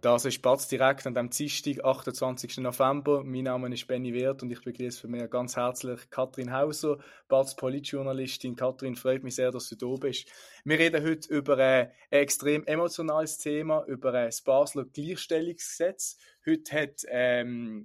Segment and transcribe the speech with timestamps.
[0.00, 2.58] Das ist Batz direkt an dem Dienstag, 28.
[2.58, 3.24] November.
[3.24, 7.56] Mein Name ist Benny Wirth und ich begrüße für mich ganz herzlich Katrin Hauser, Batz
[7.56, 8.54] Politjournalistin.
[8.54, 10.30] Katrin, freut mich sehr, dass du da bist.
[10.64, 16.16] Wir reden heute über ein extrem emotionales Thema, über das Basler Gleichstellungsgesetz.
[16.46, 17.84] Heute hat ähm,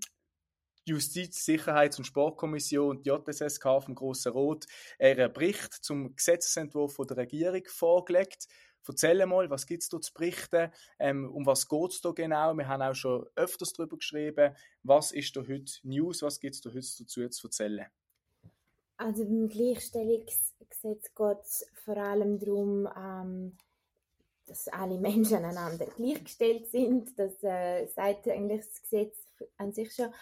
[0.86, 4.66] die Justiz-, Sicherheits- und Sportkommission, die JSSK vom Grossen Rot,
[5.00, 8.48] ihren Bericht zum Gesetzesentwurf der Regierung vorgelegt.
[8.88, 10.72] Erzähl mal, was gibt es da zu berichten?
[11.00, 12.54] Ähm, um was geht es da genau?
[12.54, 14.56] Wir haben auch schon öfters darüber geschrieben.
[14.84, 16.22] Was ist da heute News?
[16.22, 17.86] Was gibt es da heute dazu zu erzählen?
[18.98, 23.58] Also beim Gleichstellungsgesetz geht es vor allem darum, ähm,
[24.46, 27.18] dass alle Menschen einander gleichgestellt sind.
[27.18, 29.18] Das äh, sagt eigentlich das Gesetz
[29.58, 30.14] an sich schon.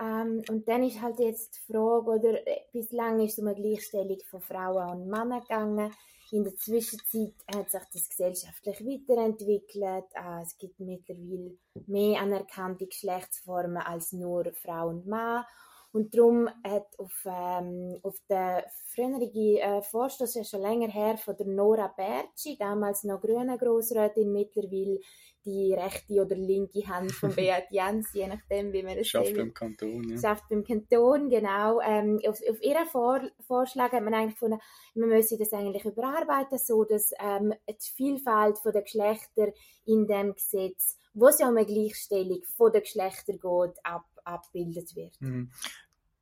[0.00, 3.60] Ähm, und dann ist halt jetzt die Frage, oder äh, bislang ist es um eine
[3.60, 5.92] Gleichstellung von Frauen und Männern gegangen.
[6.34, 10.06] In der Zwischenzeit hat sich das gesellschaftlich weiterentwickelt.
[10.14, 15.44] Äh, es gibt mittlerweile mehr anerkannte Geschlechtsformen als nur Frau und Mann.
[15.92, 21.36] Und darum hat auf, ähm, auf den früheren äh, Vorstoß, ja schon länger her, von
[21.36, 24.98] der Nora Bertschi, damals noch grüne Grossrätin, mittlerweile
[25.44, 29.52] die rechte oder linke Hand von Beat Jens, je nachdem, wie man es Schafft beim
[29.52, 30.18] Kanton, ja.
[30.18, 31.80] Schafft beim Kanton, genau.
[31.80, 34.60] Ähm, auf, auf ihren Vor Vorschlag hat man eigentlich gefunden,
[34.94, 39.52] man müsse das eigentlich überarbeiten, so dass ähm, die Vielfalt der Geschlechter
[39.84, 44.96] in dem Gesetz, wo es ja um eine Gleichstellung von den Geschlechtern geht, ab, abbildet
[44.96, 45.20] wird.
[45.20, 45.50] Mhm.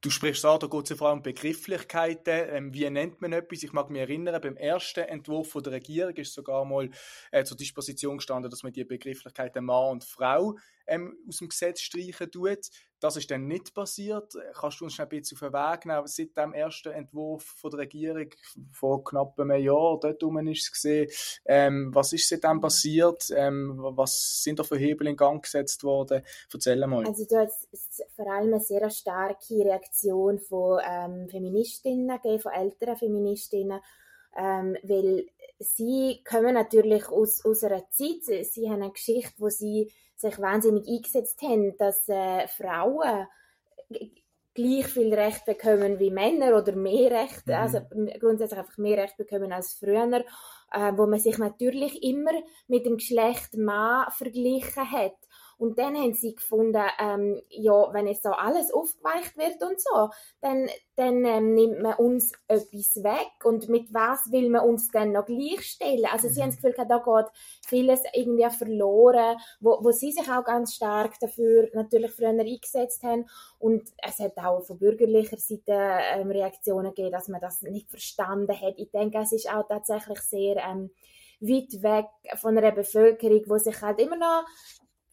[0.02, 2.48] Du sprichst an, da geht es vor allem um Begrifflichkeiten.
[2.50, 3.62] Ähm, wie nennt man etwas?
[3.62, 6.90] Ich mag mich erinnern, beim ersten Entwurf von der Regierung ist sogar mal
[7.30, 11.82] äh, zur Disposition gestanden, dass man die Begrifflichkeiten Mann und Frau ähm, aus dem Gesetz
[11.82, 12.68] streichen tut.
[13.02, 14.32] Das ist dann nicht passiert.
[14.54, 16.06] Kannst du uns ein bisschen auf den Weg nehmen?
[16.06, 18.28] Seit dem ersten Entwurf von der Regierung
[18.70, 21.10] vor knapp einem Jahr, dort rum ist es gesehen,
[21.44, 23.28] ähm, was ist seitdem passiert?
[23.34, 26.22] Ähm, was sind da für Hebel in Gang gesetzt worden?
[26.52, 27.04] Erzähl mal.
[27.04, 33.80] Also da es vor allem eine sehr starke Reaktion von ähm, Feministinnen von älteren Feministinnen,
[34.36, 35.26] ähm, weil
[35.58, 39.90] sie kommen natürlich aus, aus einer Zeit, sie haben eine Geschichte, wo sie
[40.22, 43.26] sich wahnsinnig eingesetzt haben, dass äh, Frauen
[44.54, 47.54] gleich viel Recht bekommen wie Männer oder mehr Recht, mhm.
[47.54, 47.80] also
[48.20, 50.24] grundsätzlich einfach mehr Recht bekommen als früher,
[50.72, 52.32] äh, wo man sich natürlich immer
[52.68, 55.16] mit dem Geschlecht Mann verglichen hat.
[55.62, 60.08] Und dann haben sie gefunden, ähm, ja, wenn jetzt so alles aufgeweicht wird und so,
[60.40, 63.30] dann, dann ähm, nimmt man uns etwas weg.
[63.44, 66.06] Und mit was will man uns dann noch gleichstellen?
[66.10, 67.32] Also sie haben das Gefühl, da geht
[67.64, 73.26] vieles irgendwie verloren, wo, wo sie sich auch ganz stark dafür natürlich früher eingesetzt haben.
[73.60, 75.78] Und es hat auch von bürgerlicher Seite
[76.12, 78.74] ähm, Reaktionen gegeben, dass man das nicht verstanden hat.
[78.78, 80.90] Ich denke, es ist auch tatsächlich sehr ähm,
[81.38, 82.06] weit weg
[82.40, 84.44] von einer Bevölkerung, wo sich halt immer noch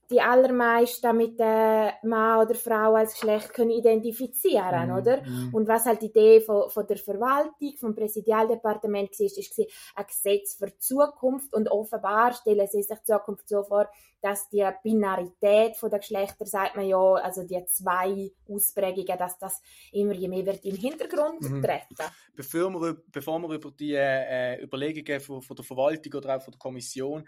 [0.10, 5.22] die allermeisten mit der Mann oder Frau als Geschlecht können identifizieren, mm, oder?
[5.22, 5.54] Mm.
[5.54, 9.60] Und was halt die Idee von, von der Verwaltung, vom Präsidialdepartement war, ist, ist
[9.96, 13.88] ein Gesetz für die Zukunft und offenbar stellen sie sich die Zukunft so vor,
[14.22, 19.62] dass die Binarität von der Geschlechter, sagt man ja, also die zwei Ausprägungen, dass das
[19.92, 21.62] immer je mehr wird im Hintergrund mhm.
[21.62, 21.96] treten.
[22.36, 26.52] Bevor wir, bevor wir über die äh, Überlegungen von, von, der Verwaltung oder auch von
[26.52, 27.28] der Kommission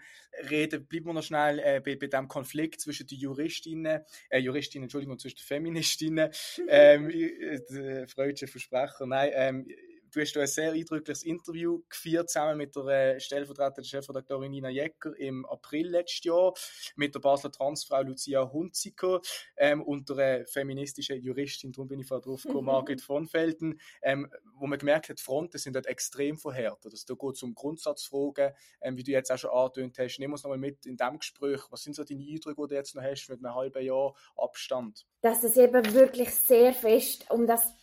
[0.50, 4.84] reden, bleiben wir noch schnell äh, bei, bei dem Konflikt zwischen den Juristinnen, äh, Juristinnen,
[4.84, 6.30] Entschuldigung, zwischen den Feministinnen,
[6.68, 9.66] ähm, äh, freudsche Versprecher, nein, ähm,
[10.12, 15.16] du hast ein sehr eindrückliches Interview geführt, zusammen mit der äh, stellvertretenden Chefredaktorin Nina Jecker
[15.16, 16.52] im April letztes Jahr,
[16.96, 19.20] mit der Basler Transfrau Lucia Hunziker
[19.56, 23.80] ähm, und der äh, feministischen Juristin, darum bin ich vorher drauf gekommen, Margit von Felden,
[24.02, 26.92] ähm, wo man gemerkt hat, die Fronten sind dort extrem verhärtet.
[26.92, 28.52] Also da geht es um Grundsatzfragen,
[28.82, 30.18] ähm, wie du jetzt auch schon angetönt hast.
[30.18, 31.60] Nimm uns nochmal mit in diesem Gespräch.
[31.70, 35.06] Was sind so deine Eindrücke, die du jetzt noch hast mit einem halben Jahr Abstand?
[35.22, 37.74] Dass es eben wirklich sehr fest um das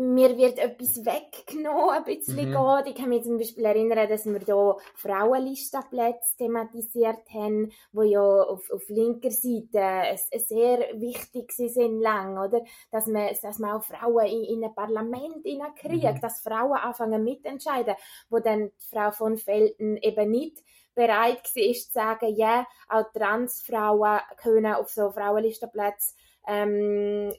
[0.00, 2.84] mir wird etwas weggenommen, ein bisschen mhm.
[2.84, 2.86] geht.
[2.86, 8.70] Ich kann mich zum Beispiel erinnern, dass wir hier Frauenlistenplätze thematisiert haben, wo ja auf,
[8.70, 12.62] auf linker Seite sehr wichtig sind lang, oder?
[12.90, 15.44] Dass man, dass man auch Frauen in, in ein Parlament
[15.76, 16.20] kriegt, mhm.
[16.20, 17.94] dass Frauen anfangen mitentscheiden,
[18.30, 20.62] wo dann Frau von Felten eben nicht
[20.94, 26.14] bereit war, zu sagen, ja, auch Transfrauen können auf so Frauenlistenplätze
[26.46, 27.34] ähm,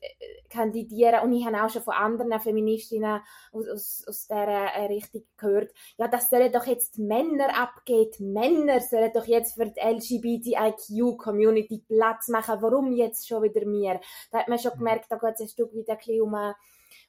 [0.49, 1.21] kandidieren.
[1.23, 3.21] Und ich habe auch schon von anderen Feministinnen
[3.51, 8.09] aus, aus, aus dieser äh, Richtung gehört, ja, das sollen doch jetzt Männer abgehen.
[8.19, 12.61] Männer sollen doch jetzt für die LGBTIQ-Community Platz machen.
[12.61, 13.99] Warum jetzt schon wieder mir?
[14.31, 14.79] Da hat man schon mhm.
[14.79, 16.35] gemerkt, da geht es ein Stück wieder ein bisschen um,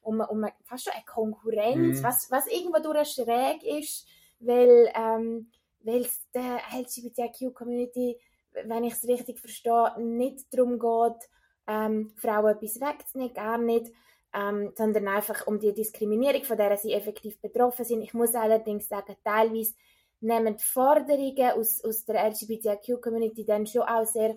[0.02, 2.02] um, um fast schon eine Konkurrenz, mhm.
[2.02, 4.06] was, was irgendwo durch schräg ist,
[4.40, 5.50] weil, ähm,
[5.82, 8.18] weil es der LGBTIQ-Community,
[8.66, 11.28] wenn ich es richtig verstehe, nicht darum geht,
[11.72, 13.90] ähm, Frauen etwas wegzunehmen, gar nicht,
[14.34, 18.02] ähm, sondern einfach um die Diskriminierung, von der sie effektiv betroffen sind.
[18.02, 19.74] Ich muss allerdings sagen, teilweise
[20.20, 24.36] nehmen die Forderungen aus, aus der LGBTIQ-Community dann schon auch sehr äh,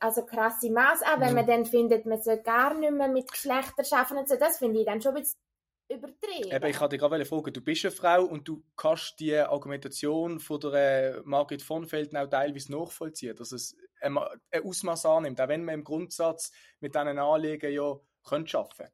[0.00, 3.86] also krasse Maß an, wenn man dann findet, man soll gar nicht mehr mit Geschlechtern
[3.90, 5.40] arbeiten und so, das finde ich dann schon ein bisschen
[5.88, 6.50] übertrieben.
[6.50, 10.60] Eben, ich dich gerade fragen, du bist eine Frau und du kannst die Argumentation von
[10.60, 15.76] der Margret von Felden auch teilweise nachvollziehen, dass es ein Ausmaß annimmt, auch wenn man
[15.76, 18.90] im Grundsatz mit diesen Anliegen ja könnte arbeiten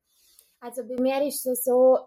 [0.60, 1.98] Also bei mir ist es so,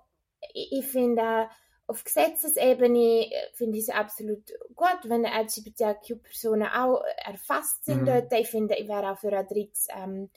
[0.53, 1.49] ich finde
[1.87, 8.27] auf Gesetzesebene finde ich es absolut gut, wenn LGBTQ-Personen auch erfasst sind mhm.
[8.31, 10.29] Ich finde, ich wäre auch für ein drittes ähm,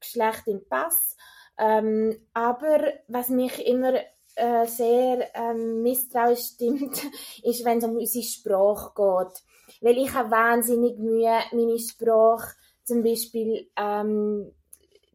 [0.00, 1.16] Geschlecht im Pass.
[1.58, 3.94] Ähm, aber was mich immer
[4.34, 7.02] äh, sehr ähm, misstrauisch stimmt,
[7.42, 9.42] ist, wenn es um unsere Sprache geht.
[9.80, 14.52] Weil ich habe wahnsinnig Mühe, meine Sprache zum Beispiel ähm,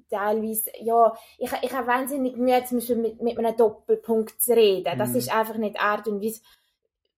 [0.09, 4.97] teilweise, ja, ich, ich habe wahnsinnig Mühe, zum Beispiel mit, mit einem Doppelpunkt zu reden.
[4.97, 5.15] Das mhm.
[5.15, 6.41] ist einfach nicht Art und Weise,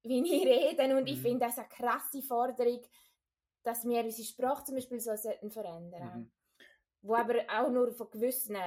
[0.03, 0.97] wie ich rede.
[0.97, 1.21] Und ich mhm.
[1.21, 2.81] finde das eine krasse Forderung,
[3.63, 6.31] dass wir unsere Sprache zum Beispiel so sollten verändern mhm.
[7.01, 8.57] Wo aber auch nur von gewissen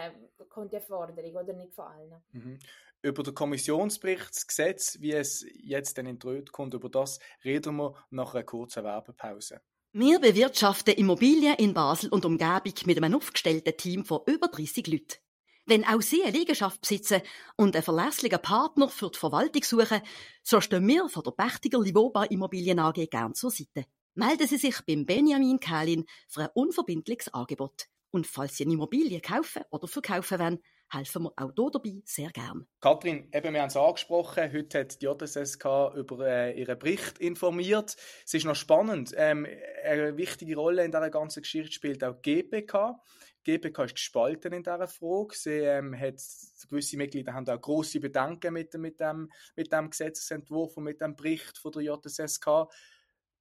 [0.48, 2.22] kommt die Forderung, oder nicht von allen.
[2.32, 2.58] Mhm.
[3.02, 8.34] Über den Kommissionsberichtsgesetz, wie es jetzt dann in die kommt, über das reden wir nach
[8.34, 9.60] einer kurzen Werbepause.
[9.92, 15.18] Wir bewirtschaften Immobilien in Basel und Umgebung mit einem aufgestellten Team von über 30 Leuten.
[15.66, 17.22] Wenn auch Sie eine Liegenschaft besitzen
[17.56, 20.00] und einen verlässlichen Partner für die Verwaltung suchen,
[20.42, 23.84] so stehen wir von der Pächtiger Livoba Immobilien AG gern zur Seite.
[24.14, 27.88] Melden Sie sich beim Benjamin Kählin für ein unverbindliches Angebot.
[28.12, 30.58] Und falls Sie eine Immobilie kaufen oder verkaufen wollen,
[30.90, 32.66] helfen wir auch hier dabei sehr gern.
[32.80, 35.64] Kathrin, eben, wir haben es angesprochen, heute hat die JSSK
[35.96, 37.96] über äh, ihren Bericht informiert.
[38.26, 39.46] Es ist noch spannend, ähm,
[39.82, 43.00] eine wichtige Rolle in dieser ganzen Geschichte spielt auch GPK.
[43.44, 45.34] GPK ist gespalten in dieser Frage.
[45.34, 46.20] Sie, ähm, hat,
[46.68, 51.16] gewisse Mitglieder haben auch grosse Bedenken mit, mit, dem, mit dem Gesetzesentwurf und mit dem
[51.16, 52.68] Bericht von der JSSK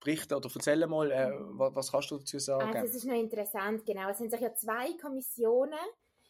[0.02, 2.76] berichten oder erzähl mal, äh, was, was, kannst du dazu sagen?
[2.76, 4.10] Also es ist noch interessant, genau.
[4.10, 5.80] Es sind sich ja zwei Kommissionen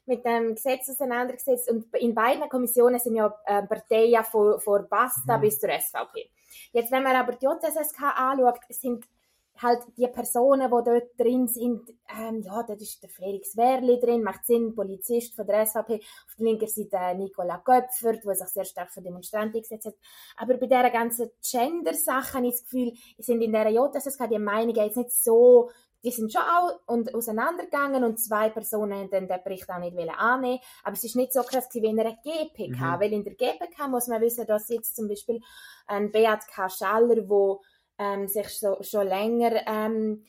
[0.05, 5.37] mit dem Gesetz auseinandergesetzt und in beiden Kommissionen sind ja äh, Parteien von, von Basta
[5.37, 5.41] mhm.
[5.41, 6.29] bis zur SVP.
[6.73, 9.05] Jetzt, wenn man aber die JSSK anschaut, sind
[9.61, 14.23] halt die Personen, die dort drin sind, ähm, ja, da ist der Felix Werli drin,
[14.23, 18.65] macht Sinn, Polizist von der SVP, auf der linken Seite Nicola Köpfert, der sich sehr
[18.65, 19.95] stark für Demonstranten gesetzt hat.
[20.37, 24.75] Aber bei dieser ganzen Gender-Sache habe ich das Gefühl, sind in der JSSK die Meinungen
[24.75, 25.69] jetzt nicht so
[26.03, 29.95] die sind schon auch und auseinandergegangen und zwei Personen haben dann den Bericht auch nicht
[30.17, 32.99] annehmen aber es ist nicht so krass wie in einer GPK, mhm.
[32.99, 35.41] weil in der GPK muss man wissen, dass jetzt zum Beispiel
[35.87, 36.69] ein Beat K.
[36.69, 37.61] Schaller, wo
[38.01, 40.23] ähm, sich so, schon länger ähm,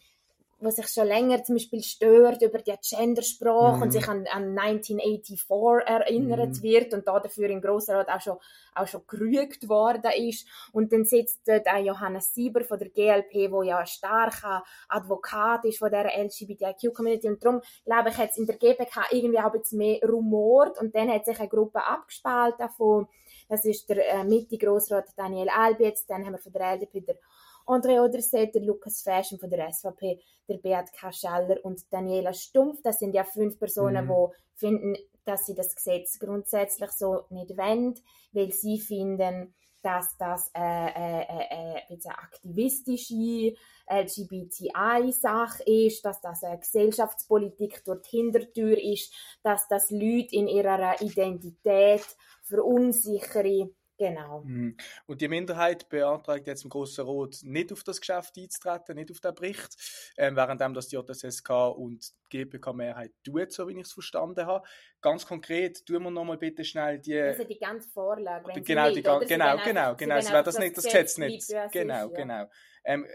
[0.62, 3.82] wo sich schon länger zum Beispiel stört über die Gendersprache mhm.
[3.82, 6.62] und sich an, an 1984 erinnert mhm.
[6.62, 8.36] wird und da dafür im Grossen Rat auch schon,
[8.74, 10.46] auch schon gerügt worden ist.
[10.72, 15.64] Und dann sitzt dort auch Johannes Sieber von der GLP, wo ja ein starker Advokat
[15.64, 17.28] ist von der LGBTIQ-Community.
[17.28, 20.80] Und darum, glaube ich, hat es in der GPK irgendwie auch ein bisschen mehr rumort
[20.80, 23.08] und dann hat sich eine Gruppe abgespalten von,
[23.52, 27.18] das ist der äh, Mitte-Grossrat Daniel Albitz, dann haben wir von der LDP der
[27.66, 30.18] André Oderset, der Lukas Fashion von der SVP,
[30.48, 32.80] der Beat Kascheller und Daniela Stumpf.
[32.82, 34.08] Das sind ja fünf Personen, mhm.
[34.08, 37.94] die finden, dass sie das Gesetz grundsätzlich so nicht wollen,
[38.32, 43.54] weil sie finden, dass das äh, äh, äh, äh eine aktivistische
[43.90, 49.12] LGBTI-Sache ist, dass das eine Gesellschaftspolitik durch die Hintertür ist,
[49.42, 52.04] dass das Leute in ihrer Identität
[52.42, 53.70] verunsichere
[54.02, 54.42] Genau.
[54.44, 54.76] Mhm.
[55.06, 59.20] Und die Minderheit beantragt jetzt im Grossen Rot nicht auf das Geschäft einzutreten, nicht auf
[59.20, 59.76] den Bericht,
[60.16, 64.66] ähm, währenddem das die JSSK und die GPK-Mehrheit tut, so wie ich es verstanden habe.
[65.00, 67.16] Ganz konkret, tun wir nochmal bitte schnell die...
[67.16, 70.76] Also die ganze Vorlage, wenn genau, die, genau, genau, genau, genau, es wäre das nicht,
[70.76, 71.54] das Gesetz nicht.
[71.70, 72.50] Genau, genau.
[72.84, 73.06] Ähm,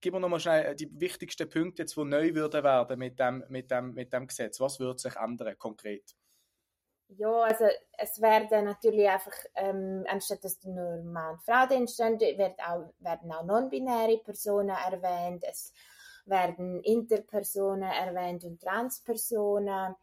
[0.00, 3.70] gib mir nochmal schnell die wichtigsten Punkte, jetzt, die neu würden werden mit dem, mit
[3.70, 4.58] dem, mit dem Gesetz.
[4.58, 6.16] Was würde sich ändern, konkret?
[7.08, 7.66] Ja, also
[7.98, 12.92] es werden natürlich einfach, ähm, anstatt dass nur Mann und Frau drin stehen, wird auch,
[12.98, 15.44] werden auch non-binäre Personen erwähnt.
[15.48, 15.72] Es
[16.26, 19.94] werden Interpersonen erwähnt und Transpersonen.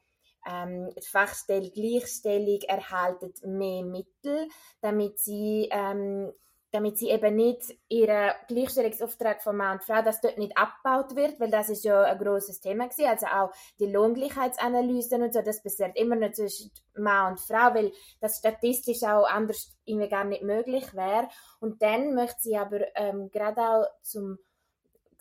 [0.48, 4.48] Ähm, die Fachstelle Gleichstellung erhalten mehr Mittel,
[4.82, 6.32] damit sie ähm,
[6.72, 11.40] damit sie eben nicht ihren Gleichstellungsauftrag von Mann und Frau, dass dort nicht abgebaut wird,
[11.40, 13.10] weil das ist ja ein großes Thema gewesen.
[13.10, 17.92] Also auch die Lohngleichheitsanalysen und so, das passiert immer noch zwischen Mann und Frau, weil
[18.20, 21.28] das statistisch auch anders irgendwie gar nicht möglich wäre.
[21.60, 24.38] Und dann möchte sie aber ähm, gerade auch zum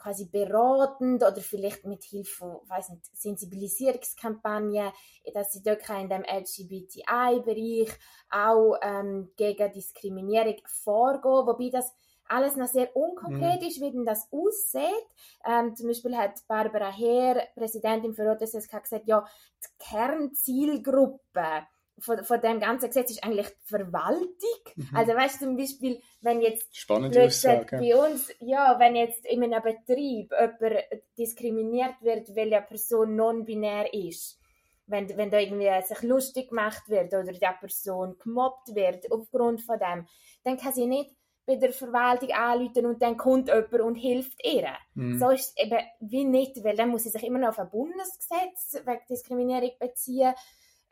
[0.01, 4.93] quasi beratend oder vielleicht mit Hilfe von, weiß nicht, Sensibilisierungskampagnen,
[5.35, 7.91] dass sie dort in dem LGBTI-Bereich
[8.31, 11.95] auch ähm, gegen Diskriminierung vorgehen, wobei das
[12.31, 13.67] alles noch sehr unkonkret mhm.
[13.67, 15.07] ist, wie denn das aussieht.
[15.45, 19.27] Ähm, zum Beispiel hat Barbara Heer, Präsidentin für OTSSK, gesagt, ja,
[19.63, 21.67] die Kernzielgruppe
[22.01, 24.29] von, von dem ganzen Gesetz ist eigentlich die Verwaltung.
[24.77, 24.89] Mhm.
[24.95, 27.79] Also weißt du zum Beispiel, wenn jetzt Spannende Aussage.
[27.79, 30.85] bei uns, ja, wenn jetzt in einem Betrieb jemand
[31.19, 34.39] diskriminiert wird, weil eine Person non-binär ist,
[34.87, 39.79] wenn, wenn da irgendwie sich lustig gemacht wird oder die Person gemobbt wird aufgrund von
[39.79, 40.07] dem,
[40.43, 41.15] dann kann sie nicht
[41.47, 44.69] bei der Verwaltung anrufen und dann kommt jemand und hilft ihr.
[44.95, 45.19] Mhm.
[45.19, 47.71] So ist es eben wie nicht, weil dann muss sie sich immer noch auf ein
[47.71, 50.35] Bundesgesetz wegen Diskriminierung beziehen.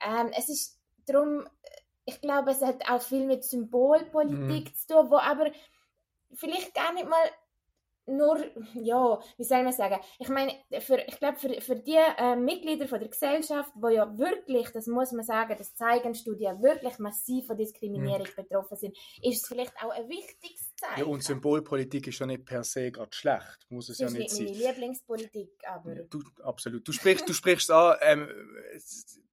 [0.00, 0.77] Ähm, es ist
[1.08, 1.44] darum,
[2.04, 4.74] ich glaube, es hat auch viel mit Symbolpolitik mhm.
[4.74, 5.50] zu tun, wo aber
[6.32, 7.30] vielleicht gar nicht mal
[8.08, 8.38] nur,
[8.74, 12.88] ja, wie soll man sagen, ich meine, für, ich glaube, für, für die äh, Mitglieder
[12.88, 17.46] von der Gesellschaft, wo ja wirklich, das muss man sagen, das zeigen Studien, wirklich massiv
[17.46, 18.42] von Diskriminierung mhm.
[18.42, 21.00] betroffen sind, ist es vielleicht auch ein wichtiges Zeichen.
[21.00, 24.30] Ja, und Symbolpolitik ist ja nicht per se gerade schlecht, muss es das ja nicht
[24.30, 24.46] sein.
[24.46, 25.94] Das ist meine Lieblingspolitik, aber...
[25.94, 26.86] Du, absolut.
[26.88, 28.28] Du sprichst, du sprichst an, ähm,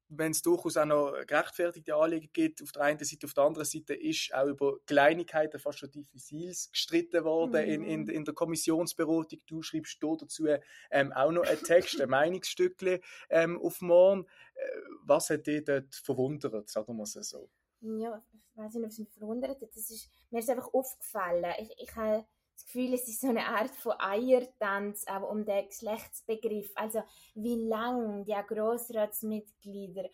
[0.10, 3.66] wenn es durchaus auch noch gerechtfertigte Anliegen gibt, auf der einen Seite, auf der anderen
[3.66, 7.72] Seite ist auch über Kleinigkeiten, fast schon diffizils gestritten worden mhm.
[7.72, 8.10] in, in, mhm.
[8.10, 9.40] in der Kommissionsberatung.
[9.48, 10.48] Du schreibst hier dazu
[10.92, 14.26] ähm, auch noch einen Text, ein Meinungsstückchen ähm, auf morgen.
[14.56, 17.50] Äh, was hat dich dort verwundert, sagen wir es so?
[17.82, 19.76] Ja, ich weiß nicht, ob es mich verwundert hat.
[19.76, 21.46] Das ist, mir ist einfach aufgefallen.
[21.60, 25.68] Ich, ich habe das Gefühl, es ist so eine Art von Eiertanz, aber um den
[25.68, 26.72] Geschlechtsbegriff.
[26.76, 27.04] Also
[27.36, 30.10] wie lange die Grossratsmitglieder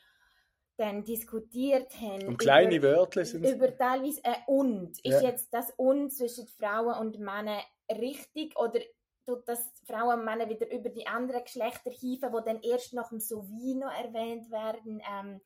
[0.78, 2.28] dann diskutiert haben.
[2.28, 4.98] Um kleine über, Wörter sind Über teilweise ein Und.
[5.04, 5.18] Ja.
[5.18, 8.80] Ist jetzt das Und zwischen Frauen und Männern richtig oder
[9.26, 13.10] tut das Frauen und Männer wieder über die anderen Geschlechter hieven, wo dann erst nach
[13.10, 15.02] dem Sowie noch erwähnt werden?
[15.08, 15.42] Ähm,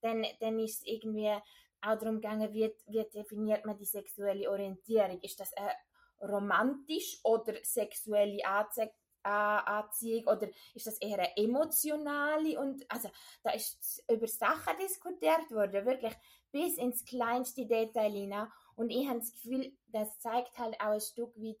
[0.00, 1.30] dann, dann ist es irgendwie
[1.82, 5.20] auch darum gegangen, wie, wie definiert man die sexuelle Orientierung?
[5.20, 5.70] Ist das eine
[6.20, 8.90] romantisch oder sexuelle Anziehung?
[9.22, 13.10] Anziehung oder ist das eher eine emotionale und also
[13.42, 16.14] da ist über Sachen diskutiert worden wirklich
[16.50, 21.00] bis ins kleinste Detail hinein und ich habe das Gefühl das zeigt halt auch ein
[21.00, 21.58] Stück weit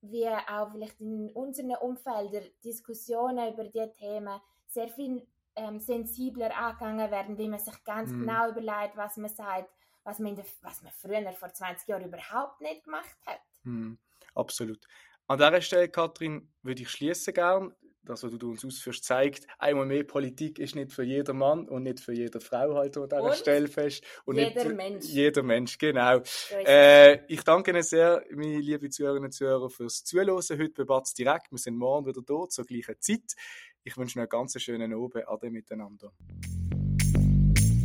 [0.00, 7.10] wie auch vielleicht in unseren Umfeldern Diskussionen über diese Themen sehr viel ähm, sensibler angegangen
[7.10, 8.20] werden, wie man sich ganz mm.
[8.20, 9.70] genau überlegt, was man sagt,
[10.02, 13.40] was man, der, was man früher vor 20 Jahren überhaupt nicht gemacht hat.
[13.64, 13.94] Mm
[14.34, 14.86] absolut.
[15.26, 17.74] An dieser Stelle, Kathrin, würde ich schließen gern.
[18.04, 21.84] Das, was du uns ausführst, zeigt, einmal mehr Politik ist nicht für jeder Mann und
[21.84, 24.02] nicht für jede Frau halt an dieser und Stelle fest.
[24.24, 25.04] Und jeder Mensch.
[25.04, 26.20] Jeder Mensch, genau.
[26.50, 31.14] Äh, ich danke Ihnen sehr, meine lieben Zuhörerinnen und Zuhörer, fürs Zuhören heute bei Batz
[31.14, 31.52] direkt.
[31.52, 33.36] Wir sind morgen wieder da zur gleichen Zeit.
[33.84, 35.28] Ich wünsche Ihnen einen ganz schönen Abend.
[35.28, 36.12] Ade miteinander.